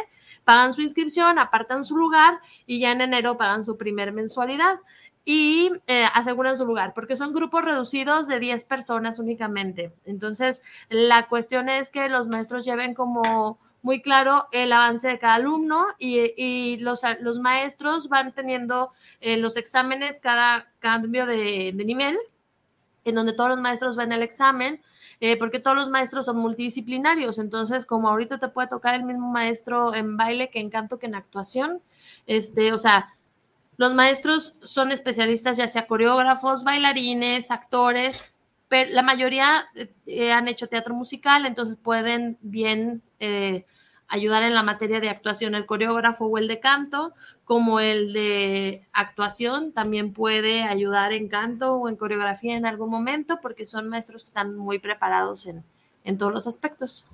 [0.45, 4.81] pagan su inscripción, apartan su lugar y ya en enero pagan su primer mensualidad
[5.25, 9.93] y eh, aseguran su lugar, porque son grupos reducidos de 10 personas únicamente.
[10.05, 15.35] Entonces, la cuestión es que los maestros lleven como muy claro el avance de cada
[15.35, 22.19] alumno y, los, los, maestros van teniendo eh, los exámenes cada cambio de, nivel,
[23.05, 24.83] en donde todos los maestros ven el examen,
[25.21, 27.39] eh, porque todos los maestros son multidisciplinarios.
[27.39, 31.07] Entonces, como ahorita te puede tocar el mismo maestro en baile que en canto que
[31.07, 31.83] en actuación,
[32.27, 33.15] este, o sea,
[33.77, 38.35] los maestros son especialistas, ya sea coreógrafos, bailarines, actores,
[38.71, 39.67] pero la mayoría
[40.07, 43.67] eh, han hecho teatro musical, entonces pueden bien eh,
[44.07, 47.13] ayudar en la materia de actuación el coreógrafo o el de canto,
[47.45, 53.41] como el de actuación también puede ayudar en canto o en coreografía en algún momento,
[53.43, 55.65] porque son maestros que están muy preparados en,
[56.05, 57.05] en todos los aspectos.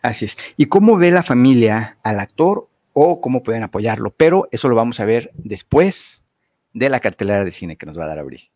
[0.00, 0.38] Así es.
[0.56, 4.08] ¿Y cómo ve la familia al actor o cómo pueden apoyarlo?
[4.16, 6.24] Pero eso lo vamos a ver después
[6.72, 8.50] de la cartelera de cine que nos va a dar Abril.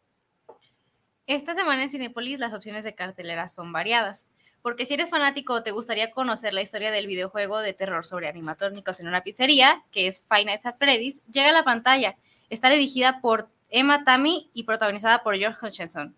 [1.32, 4.28] Esta semana en Cinepolis las opciones de cartelera son variadas,
[4.60, 8.28] porque si eres fanático o te gustaría conocer la historia del videojuego de terror sobre
[8.28, 12.16] animatrónicos en una pizzería, que es Five Nights at Freddy's, llega a la pantalla.
[12.50, 16.14] Está dirigida por Emma Tammy y protagonizada por George Hutchinson.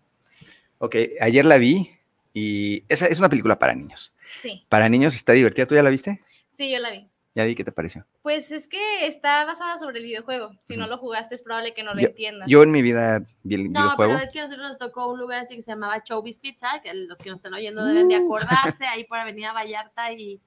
[0.79, 1.91] Ok, ayer la vi
[2.33, 4.13] y esa es una película para niños.
[4.41, 4.65] Sí.
[4.67, 5.65] Para niños está divertida.
[5.65, 6.19] ¿Tú ya la viste?
[6.51, 7.07] Sí, yo la vi.
[7.35, 8.05] Ya vi, ¿qué te pareció?
[8.21, 10.51] Pues es que está basada sobre el videojuego.
[10.63, 12.47] Si no lo jugaste, es probable que no lo entiendas.
[12.47, 13.91] Yo en mi vida vi el videojuego.
[13.91, 16.39] No, pero es que a nosotros nos tocó un lugar así que se llamaba Chobis
[16.39, 18.25] Pizza, que los que nos están oyendo deben de uh.
[18.25, 20.39] acordarse, ahí por Avenida Vallarta y,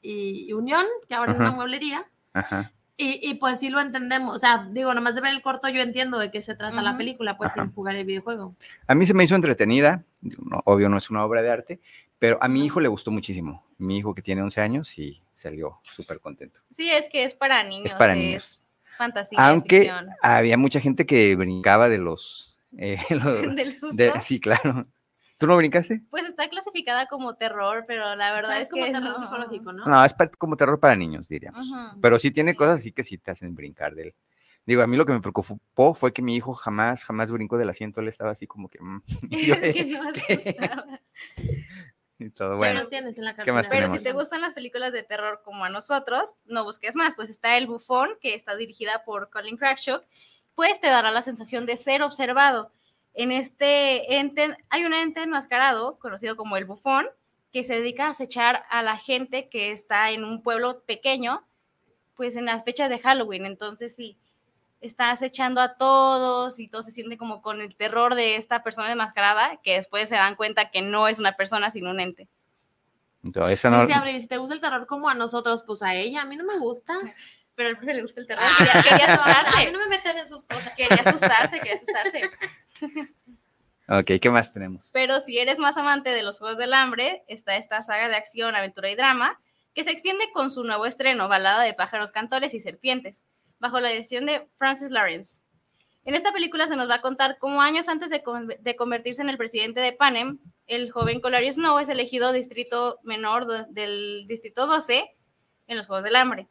[0.00, 2.06] y Unión, que ahora es una mueblería.
[2.32, 2.72] Ajá.
[3.04, 6.20] Y, pues sí lo entendemos, o sea, digo, nomás de ver el corto yo entiendo
[6.20, 8.54] de qué se trata la película, pues sin jugar el videojuego.
[8.86, 10.04] A mí se me hizo entretenida,
[10.66, 11.80] obvio no es una obra de arte,
[12.22, 13.66] pero a mi hijo le gustó muchísimo.
[13.78, 16.60] Mi hijo que tiene 11 años y salió súper contento.
[16.70, 17.86] Sí, es que es para niños.
[17.86, 18.60] Es para niños.
[18.96, 19.44] fantasía.
[19.48, 19.90] Aunque
[20.22, 22.56] había mucha gente que brincaba de los...
[22.78, 22.96] Eh,
[23.56, 24.00] ¿Del susto?
[24.22, 24.86] sí, claro.
[25.36, 26.02] ¿Tú no brincaste?
[26.10, 29.84] Pues está clasificada como terror, pero la verdad es, como que terror psicológico, ¿no?
[29.84, 31.66] No, es como terror para niños, diríamos.
[32.00, 34.14] Pero sí tiene cosas así que sí te hacen brincar de él.
[34.64, 37.68] Digo, a mí lo que me preocupó fue que mi hijo jamás, jamás brincó del
[37.68, 38.00] asiento.
[38.00, 38.78] Él estaba así como que.
[38.80, 40.12] Mm, es que no
[42.26, 42.56] y todo.
[42.56, 46.64] Bueno, ¿qué más Pero si te gustan las películas de terror como a nosotros, no
[46.64, 47.14] busques más.
[47.14, 50.04] Pues está El Bufón, que está dirigida por Colin Crackshock.
[50.54, 52.70] Pues te dará la sensación de ser observado
[53.14, 57.06] en este ente, hay un ente enmascarado, conocido como el bufón,
[57.52, 61.44] que se dedica a acechar a la gente que está en un pueblo pequeño,
[62.16, 63.44] pues en las fechas de Halloween.
[63.44, 64.16] Entonces, sí,
[64.82, 68.92] está acechando a todos y todos se sienten como con el terror de esta persona
[68.92, 72.28] enmascarada, que después se dan cuenta que no es una persona, sino un ente.
[73.22, 73.86] No, esa no...
[73.86, 76.58] si te gusta el terror como a nosotros, pues a ella, a mí no me
[76.58, 76.98] gusta.
[77.54, 78.44] Pero al profe le gusta el terror.
[78.58, 79.52] quería, asustarse.
[79.54, 80.72] A mí no me metes en sus cosas.
[80.74, 82.22] Quería asustarse, quería asustarse.
[83.88, 84.90] Ok, ¿qué más tenemos?
[84.92, 88.54] Pero si eres más amante de los Juegos del Hambre, está esta saga de acción,
[88.54, 89.38] aventura y drama,
[89.74, 93.26] que se extiende con su nuevo estreno, Balada de pájaros, cantores y serpientes,
[93.62, 95.40] bajo la dirección de Francis Lawrence.
[96.04, 99.38] En esta película se nos va a contar cómo años antes de, convertirse en el
[99.38, 105.08] presidente de Panem, el joven Colario Snow es elegido distrito menor del distrito 12
[105.68, 106.48] en los Juegos del Hambre.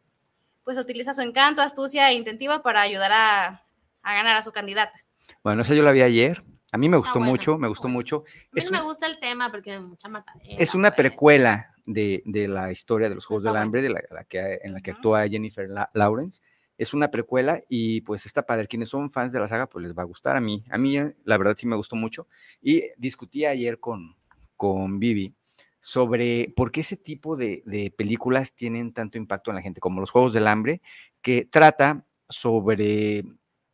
[0.63, 3.61] Pues utiliza su encanto, astucia e intentiva para ayudar a
[4.03, 4.97] ganar a su candidata.
[5.43, 6.43] Bueno, esa yo la vi ayer.
[6.71, 8.23] A mí me gustó mucho, me gustó mucho.
[8.25, 10.09] A mí me gusta el tema porque mucha
[10.57, 14.71] Es una precuela de, la historia de los Juegos del Hambre, de la, que, en
[14.71, 16.41] la que actúa Jennifer Lawrence.
[16.81, 18.67] Es una precuela y pues está padre.
[18.67, 20.35] Quienes son fans de la saga, pues les va a gustar.
[20.35, 22.27] A mí, a mí eh, la verdad sí me gustó mucho.
[22.59, 24.15] Y discutí ayer con,
[24.57, 25.35] con Vivi
[25.79, 30.09] sobre por qué ese tipo de, películas tienen tanto impacto en la gente, como los
[30.09, 30.81] Juegos del Hambre,
[31.21, 33.25] que trata sobre,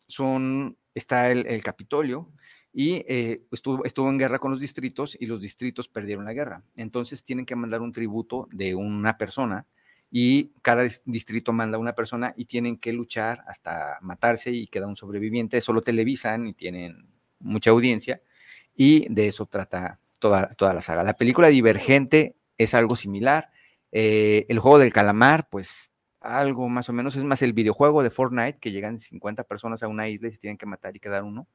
[0.09, 2.29] son está el, Capitolio
[2.73, 6.61] y eh, estuvo, estuvo en guerra con los distritos y los distritos perdieron la guerra.
[6.75, 9.65] Entonces tienen que mandar un tributo de una persona
[10.09, 14.95] y cada distrito manda una persona y tienen que luchar hasta matarse y queda un
[14.95, 15.57] sobreviviente.
[15.57, 18.21] Eso lo televisan y tienen mucha audiencia
[18.75, 21.03] y de eso trata toda, toda la saga.
[21.03, 23.51] La película Divergente es algo similar.
[23.91, 25.91] Eh, el juego del calamar, pues
[26.21, 29.87] algo más o menos, es más el videojuego de Fortnite, que llegan 50 personas a
[29.87, 31.47] una isla y se tienen que matar y quedar uno,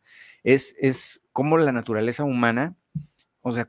[0.43, 2.77] es, es como la naturaleza humana,
[3.43, 3.69] o sea,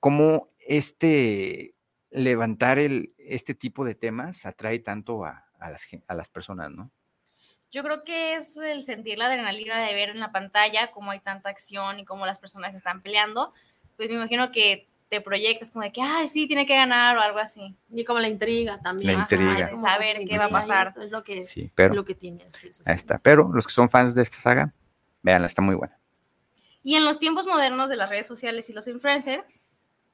[0.00, 1.74] cómo este
[2.10, 6.90] levantar el, este tipo de temas atrae tanto a, las, a las personas, ¿no?
[7.72, 11.20] Yo creo que es el sentir la adrenalina de ver en la pantalla cómo hay
[11.20, 13.52] tanta acción y cómo las personas están peleando.
[13.96, 17.20] Pues me imagino que te proyectas como de que, ay, sí, tiene que ganar o
[17.20, 17.76] algo así.
[17.90, 19.14] Y como la intriga también.
[19.14, 19.70] La intriga.
[19.70, 20.88] de saber qué va a pasar.
[20.88, 22.44] Eso es lo que, sí, pero, lo que tiene.
[22.86, 23.20] ahí está.
[23.22, 24.72] Pero los que son fans de esta saga,
[25.22, 25.98] véanla, está muy buena.
[26.82, 29.44] Y en los tiempos modernos de las redes sociales y los influencers,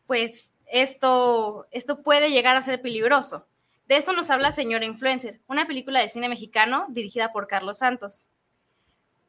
[0.07, 3.47] pues esto, esto puede llegar a ser peligroso.
[3.89, 8.27] De esto nos habla Señora Influencer, una película de cine mexicano dirigida por Carlos Santos.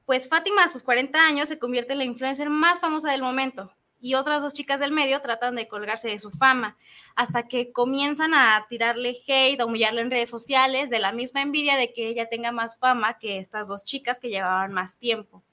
[0.05, 3.71] Pues Fátima a sus 40 años se convierte en la influencer más famosa del momento,
[3.99, 6.77] y otras dos chicas del medio tratan de colgarse de su fama,
[7.15, 11.77] hasta que comienzan a tirarle hate, a humillarle en redes sociales, de la misma envidia
[11.77, 15.43] de que ella tenga más fama que estas dos chicas que llevaban más tiempo.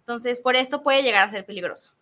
[0.00, 1.92] Entonces, por esto puede llegar a ser peligroso.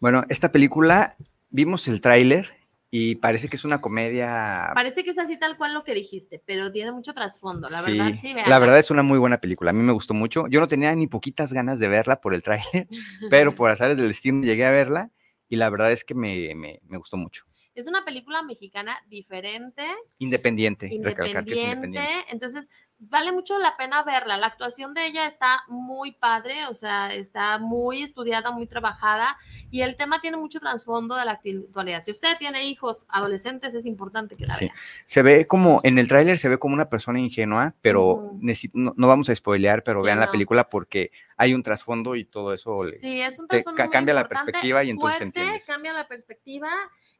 [0.00, 1.16] Bueno, esta película,
[1.50, 2.63] vimos el tráiler
[2.96, 4.70] y parece que es una comedia.
[4.72, 8.12] Parece que es así tal cual lo que dijiste, pero tiene mucho trasfondo, la verdad.
[8.14, 9.72] Sí, la verdad es una muy buena película.
[9.72, 10.46] A mí me gustó mucho.
[10.46, 12.86] Yo no tenía ni poquitas ganas de verla por el tráiler,
[13.30, 15.10] pero por azares del destino llegué a verla
[15.48, 17.44] y la verdad es que me, me, me gustó mucho.
[17.74, 19.82] Es una película mexicana diferente.
[20.18, 22.00] Independiente, independiente.
[22.30, 24.36] Entonces, vale mucho la pena verla.
[24.36, 29.36] La actuación de ella está muy padre, o sea, está muy estudiada, muy trabajada
[29.70, 32.02] y el tema tiene mucho trasfondo de la actualidad.
[32.02, 34.74] Si usted tiene hijos adolescentes, es importante que la vea.
[35.06, 38.32] Se ve como, en el tráiler se ve como una persona ingenua, pero
[38.72, 42.84] no, vamos a spoilear, pero vean la película porque hay un trasfondo y todo eso
[42.84, 45.66] le, sí, es un trasfondo cambia la perspectiva y entonces entiendes.
[45.66, 46.70] Cambia la perspectiva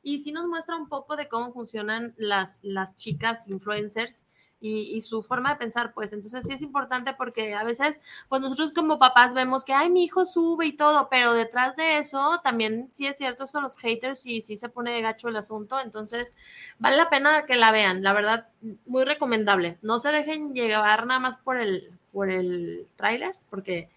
[0.03, 4.25] y sí nos muestra un poco de cómo funcionan las, las chicas influencers
[4.61, 8.73] y, su forma de pensar, pues entonces sí es importante porque a veces, pues nosotros
[8.73, 12.89] como papás vemos que, ay, mi hijo sube y todo, pero detrás de eso también
[12.91, 16.35] sí es cierto, son los haters y sí se pone gacho el asunto, entonces
[16.79, 18.49] vale la pena que la vean, la verdad,
[18.87, 19.79] muy recomendable.
[19.83, 23.91] No se dejen llevar nada más por el, por el tráiler, porque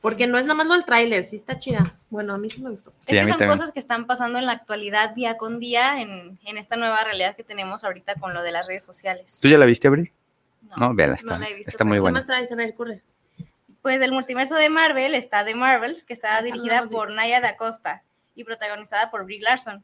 [0.00, 1.94] porque no es nada más lo del tráiler, sí está chida.
[2.08, 2.92] Bueno, a mí sí me gustó.
[3.06, 6.56] es que son cosas que están pasando en la actualidad día con día en, en,
[6.56, 9.38] esta nueva realidad que tenemos ahorita con lo de las redes sociales.
[9.42, 10.12] ¿Tú ya la viste, Abril?
[10.76, 12.20] No, no está, está muy buena.
[12.20, 12.52] ¿Qué más traes?
[12.52, 13.02] A ver, corre.
[13.82, 17.56] Pues del multiverso de Marvel está The Marvels, que está ah, dirigida por Naya Da
[17.56, 18.02] Costa
[18.34, 19.82] y protagonizada por Brie Larson,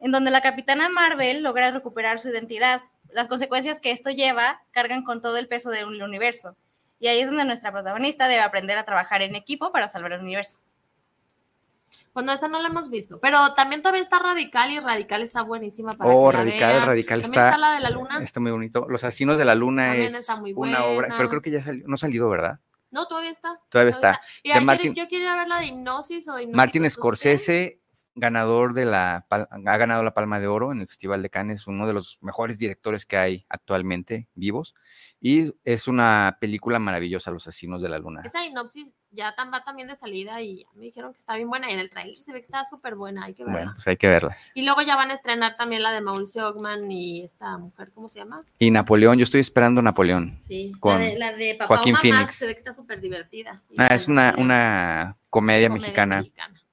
[0.00, 2.80] en donde la capitana Marvel logra recuperar su identidad.
[3.10, 6.56] Las consecuencias que esto lleva cargan con todo el peso del universo
[6.98, 10.20] y ahí es donde nuestra protagonista debe aprender a trabajar en equipo para salvar el
[10.20, 10.58] universo.
[12.12, 15.94] Bueno, esa no la hemos visto, pero también todavía está Radical y Radical está buenísima
[15.94, 18.22] para Oh, Radical, Radical está, está la de la luna.
[18.22, 18.86] Está muy bonito.
[18.88, 21.98] Los asesinos de la luna es una obra, pero creo que ya salió, no ha
[21.98, 22.60] salido, ¿verdad?
[22.92, 23.60] No, todavía está.
[23.68, 24.20] Todavía, está.
[24.44, 26.56] Y ayer, yo quería ver la de Hipnosis o Hipnosis.
[26.56, 27.80] Martin Scorsese,
[28.14, 31.86] ganador de la, ha ganado la Palma de Oro en el Festival de Cannes, uno
[31.86, 34.74] de los mejores directores que hay actualmente vivos.
[35.20, 38.20] Y es una película maravillosa, Los Asesinos de la Luna.
[38.24, 41.70] Esa sinopsis ya va también de salida y me dijeron que está bien buena.
[41.70, 43.58] Y en el trailer se ve que está súper buena, hay que verla.
[43.58, 44.36] Bueno, pues hay que verla.
[44.54, 48.10] Y luego ya van a estrenar también la de Mauricio Ogman y esta mujer, ¿cómo
[48.10, 48.40] se llama?
[48.58, 50.36] Y Napoleón, yo estoy esperando Napoleón.
[50.42, 52.34] Sí, con la de, Papá Joaquín Phoenix.
[52.34, 53.62] se ve que está súper divertida.
[53.78, 56.22] Ah, es una, una comedia, mexicana,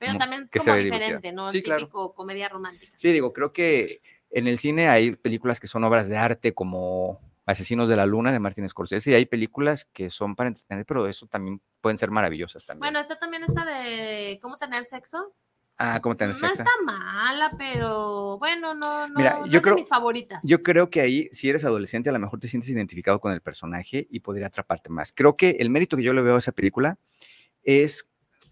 [0.01, 1.51] Pero también como diferente, ¿no?
[1.51, 2.91] Sí, típico comedia romántica.
[2.95, 7.19] Sí, digo, creo que en el cine hay películas que son obras de arte como
[7.45, 11.07] Asesinos de la Luna de Martin Scorsese y hay películas que son para entretener, pero
[11.07, 12.79] eso también pueden ser maravillosas también.
[12.79, 15.35] Bueno, esta también está de cómo tener sexo.
[15.77, 16.47] Ah, cómo tener sexo.
[16.47, 20.39] No está mala, pero bueno, no, no, Mira, yo creo, mis favoritas.
[20.43, 23.41] Yo creo que ahí, si eres adolescente, a lo mejor te sientes identificado con el
[23.41, 25.13] personaje y podría atraparte más.
[25.13, 26.97] Creo que el mérito que yo le veo a esa película
[27.61, 28.11] es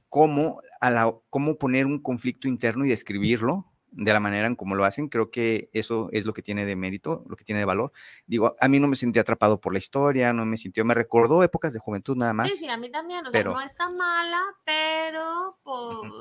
[0.09, 4.75] cómo, a la, cómo poner un conflicto interno y describirlo de la manera en cómo
[4.75, 7.65] lo hacen, creo que eso es lo que tiene de mérito, lo que tiene de
[7.65, 7.91] valor.
[8.27, 11.43] Digo, a mí no me sentí atrapado por la historia, no me sintió, me recordó
[11.43, 12.49] épocas de juventud nada más.
[12.49, 16.13] Sí, sí, a mí también, o pero, sea, no está mala, pero pues,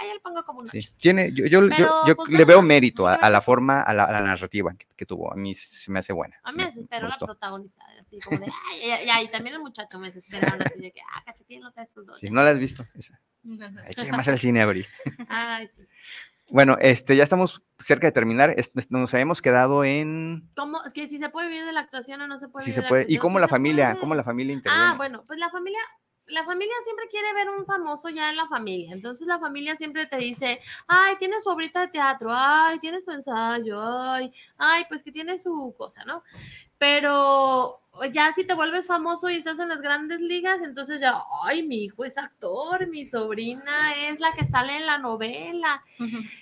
[0.00, 0.80] ahí le pongo como un sí.
[0.96, 1.68] Tiene, yo, yo,
[2.06, 5.54] yo, pues, le veo mérito a, la forma, a la, narrativa que, tuvo, a mí
[5.54, 6.38] se me hace buena.
[6.42, 10.08] A mí me desesperó la protagonista, así como de, ay, y, también el muchacho me
[10.08, 12.18] desesperaron así de que, ah, cachetín, sé estos dos.
[12.18, 13.20] Sí, no la has visto, esa.
[13.86, 14.86] Hay que ir más al cine a abrir.
[15.28, 15.82] Ay, sí.
[16.50, 18.54] Bueno, este, ya estamos cerca de terminar.
[18.90, 20.50] Nos habíamos quedado en.
[20.56, 20.82] ¿Cómo?
[20.84, 22.66] Es que si se puede vivir de la actuación o no se puede.
[22.66, 23.06] Sí se puede.
[23.08, 23.96] ¿Y cómo la familia?
[23.98, 24.86] ¿Cómo la familia interviene?
[24.86, 25.78] Ah, bueno, pues la familia
[26.26, 28.92] la familia siempre quiere ver un famoso ya en la familia.
[28.92, 33.10] Entonces la familia siempre te dice, ay, tiene su obrita de teatro, ay, tienes tu
[33.10, 36.22] ensayo, ay, ay, pues que tiene su cosa, ¿no?
[36.78, 41.62] Pero ya si te vuelves famoso y estás en las grandes ligas, entonces ya, ay,
[41.62, 45.84] mi hijo es actor, mi sobrina es la que sale en la novela.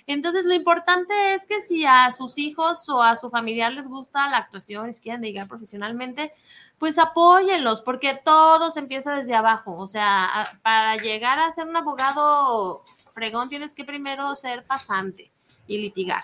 [0.07, 4.29] Entonces lo importante es que si a sus hijos o a su familiar les gusta
[4.29, 6.33] la actuación y quieren dedicar profesionalmente,
[6.79, 9.77] pues apóyenlos, porque todo se empieza desde abajo.
[9.77, 12.83] O sea, para llegar a ser un abogado
[13.13, 15.31] fregón tienes que primero ser pasante
[15.67, 16.23] y litigar.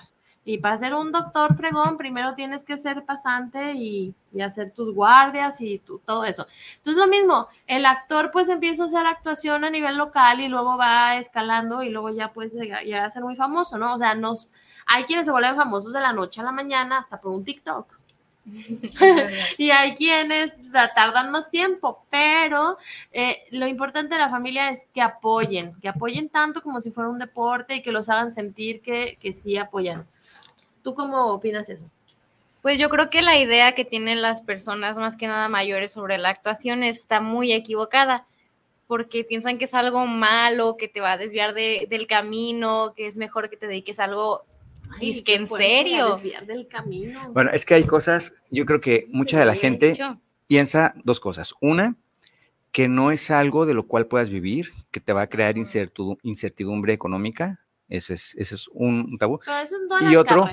[0.49, 5.59] Y para ser un doctor fregón, primero tienes que ser pasante y, hacer tus guardias
[5.59, 6.47] y todo eso.
[6.77, 10.77] Entonces, lo mismo, el actor pues empieza a hacer actuación a nivel local y luego
[10.77, 13.95] va escalando y luego ya puede llegar a ser muy famoso, ¿no?
[13.95, 14.49] O sea, nos,
[14.85, 17.99] hay quienes se vuelven famosos de la noche a la mañana hasta por un TikTok.
[19.57, 22.77] y hay quienes tardan más tiempo, pero
[23.11, 27.09] eh, lo importante de la familia es que apoyen, que apoyen tanto como si fuera
[27.09, 30.07] un deporte y que los hagan sentir que sí apoyan.
[30.87, 31.83] ¿Tú cómo opinas eso?
[32.61, 36.17] Pues yo creo que la idea que tienen las personas más que nada mayores sobre
[36.17, 38.25] la actuación está muy equivocada,
[38.87, 43.17] porque piensan que es algo malo, que te va a desviar del camino, que es
[43.17, 44.45] mejor que te dediques a algo
[45.01, 46.17] Dice que en serio.
[46.45, 47.33] Del camino.
[47.33, 49.97] Bueno, es que hay cosas, yo creo que mucha de la gente
[50.47, 51.53] piensa dos cosas.
[51.59, 51.97] Una,
[52.71, 56.93] que no es algo de lo cual puedas vivir, que te va a crear incertidumbre
[56.93, 59.39] económica, ese es, ese es un tabú.
[60.09, 60.45] y otro,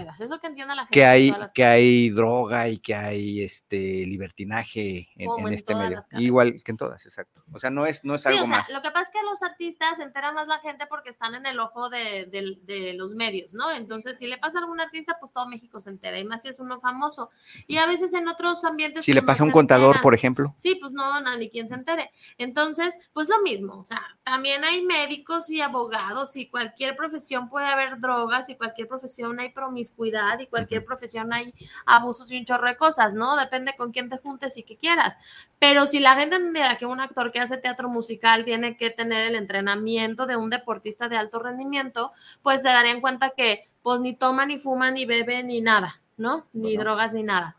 [0.91, 6.01] que, hay, que hay droga y que hay este libertinaje en, este medio.
[6.13, 7.43] Igual que en todas, exacto.
[7.53, 8.71] O sea, no es, no es algo más.
[8.71, 11.47] Lo que pasa es que los artistas se entera más la gente porque están en
[11.47, 13.73] el ojo de, de, los medios, ¿no?
[13.73, 16.49] Entonces, si le pasa a algún artista, pues todo México se entera, y más si
[16.49, 17.31] es uno famoso.
[17.67, 19.05] Y a veces en otros ambientes.
[19.05, 20.55] Si le pasa a un contador, por ejemplo.
[20.57, 22.13] Sí, pues no, nadie quien se entere.
[22.39, 27.49] Entonces, pues lo mismo, o sea, también hay médicos y abogados y cualquier profesión profesión
[27.49, 31.55] puede haber drogas y cualquier profesión hay promiscuidad y cualquier profesión hay
[31.87, 33.37] abusos y un chorro de cosas, ¿no?
[33.37, 35.17] Depende con quién te juntes y qué quieras.
[35.59, 39.29] Pero si la gente entendiera que un actor que hace teatro musical tiene que tener
[39.29, 42.13] el entrenamiento de un deportista de alto rendimiento,
[42.43, 46.47] pues se darían cuenta que pues ni toma, ni fuma, ni bebe, ni nada, ¿no?
[46.53, 47.57] Ni drogas, ni nada.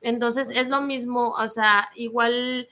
[0.00, 2.68] Entonces es lo mismo, o sea, igual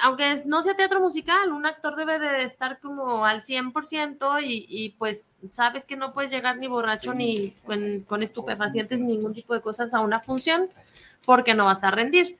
[0.00, 4.90] aunque no sea teatro musical, un actor debe de estar como al 100% y, y
[4.90, 7.54] pues sabes que no puedes llegar ni borracho ni
[8.06, 10.68] con, estupefacientes, ningún tipo de cosas a una función
[11.26, 12.38] porque no vas a rendir.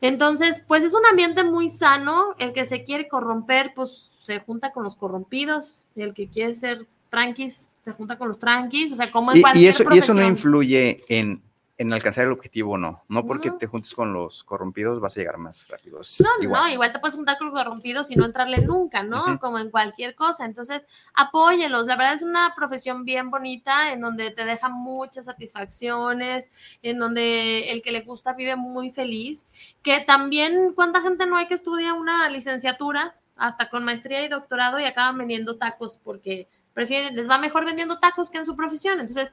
[0.00, 4.72] Entonces, pues es un ambiente muy sano, el que se quiere corromper, pues se junta
[4.72, 9.12] con los corrompidos, el que quiere ser tranquis, se junta con los tranquis, o sea,
[9.12, 11.40] como en cualquier y eso, y eso no influye en
[11.82, 13.02] en alcanzar el objetivo no.
[13.08, 16.00] No porque te juntes con los corrompidos vas a llegar más rápido.
[16.20, 16.62] No, igual.
[16.62, 19.40] no, igual te puedes juntar con los corrompidos y no entrarle nunca, ¿no?
[19.40, 20.44] Como en cualquier cosa.
[20.44, 21.88] Entonces, apóyelos.
[21.88, 26.48] La verdad es una profesión bien bonita en donde te deja muchas satisfacciones,
[26.82, 29.46] en donde el que le gusta vive muy feliz.
[29.82, 34.78] Que también, ¿cuánta gente no hay que estudia una licenciatura hasta con maestría y doctorado
[34.78, 39.00] y acaban vendiendo tacos porque prefieren, les va mejor vendiendo tacos que en su profesión.
[39.00, 39.32] Entonces,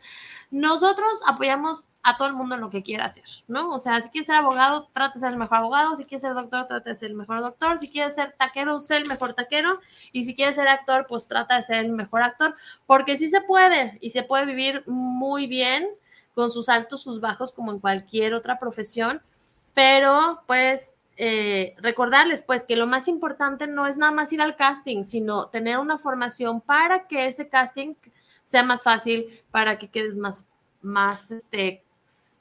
[0.51, 3.71] nosotros apoyamos a todo el mundo en lo que quiera hacer, ¿no?
[3.71, 6.33] O sea, si quieres ser abogado, trata de ser el mejor abogado, si quieres ser
[6.33, 9.79] doctor, trata de ser el mejor doctor, si quieres ser taquero, sé el mejor taquero,
[10.11, 13.41] y si quieres ser actor, pues trata de ser el mejor actor, porque sí se
[13.41, 15.87] puede, y se puede vivir muy bien
[16.33, 19.21] con sus altos, sus bajos, como en cualquier otra profesión,
[19.73, 24.55] pero pues eh, recordarles pues que lo más importante no es nada más ir al
[24.55, 27.95] casting, sino tener una formación para que ese casting
[28.45, 30.47] sea más fácil, para que quedes más,
[30.81, 31.83] más, este,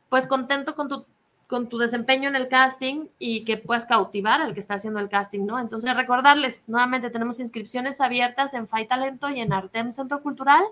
[0.08, 1.06] pues contento con tu,
[1.48, 5.08] con tu desempeño en el casting y que puedas cautivar al que está haciendo el
[5.08, 5.58] casting, ¿no?
[5.58, 10.62] Entonces recordarles, nuevamente tenemos inscripciones abiertas en Fai Talento y en Artem Centro Cultural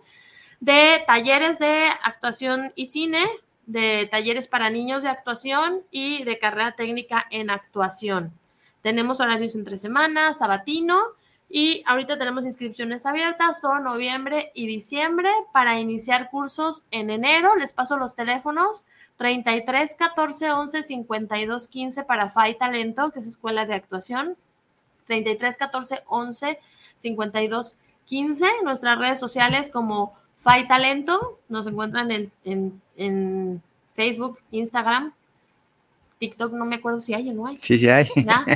[0.60, 3.24] de talleres de actuación y cine
[3.66, 8.32] de talleres para niños de actuación y de carrera técnica en actuación.
[8.82, 10.96] Tenemos horarios entre semanas, sabatino,
[11.48, 17.54] y ahorita tenemos inscripciones abiertas todo noviembre y diciembre para iniciar cursos en enero.
[17.56, 18.84] Les paso los teléfonos
[19.16, 24.36] 33 14 11 52 15 para FAI Talento, que es escuela de actuación.
[25.06, 26.58] 33 14 11
[26.96, 28.46] 52 15.
[28.64, 32.82] Nuestras redes sociales como FAI Talento nos encuentran en en
[33.94, 35.12] Facebook, Instagram,
[36.18, 37.58] TikTok, no me acuerdo si hay o no hay.
[37.60, 38.06] Sí, sí hay.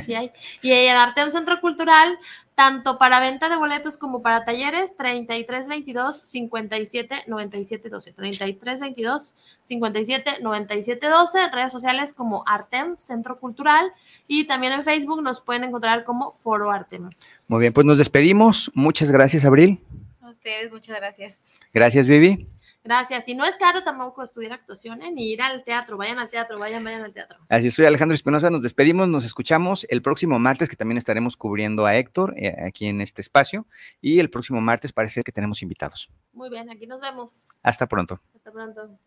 [0.03, 0.31] Sí hay.
[0.61, 2.17] Y el Arte un Centro Cultural,
[2.55, 8.13] tanto para venta de boletos como para talleres, 3322 57 97 12.
[8.13, 11.49] 3322 57 97 12.
[11.49, 13.93] Redes sociales como Artem Centro Cultural
[14.27, 17.09] y también en Facebook nos pueden encontrar como Foro Artem.
[17.47, 18.71] Muy bien, pues nos despedimos.
[18.73, 19.79] Muchas gracias, Abril.
[20.21, 21.41] A ustedes, muchas gracias.
[21.73, 22.47] Gracias, Vivi.
[22.83, 23.27] Gracias.
[23.27, 25.11] Y no es caro tampoco estudiar actuación, ¿eh?
[25.11, 25.97] ni ir al teatro.
[25.97, 27.37] Vayan al teatro, vayan, vayan al teatro.
[27.49, 28.49] Así soy Alejandro Espinosa.
[28.49, 32.87] Nos despedimos, nos escuchamos el próximo martes, que también estaremos cubriendo a Héctor eh, aquí
[32.87, 33.67] en este espacio.
[34.01, 36.09] Y el próximo martes parece que tenemos invitados.
[36.33, 37.49] Muy bien, aquí nos vemos.
[37.61, 38.19] Hasta pronto.
[38.35, 38.97] Hasta pronto.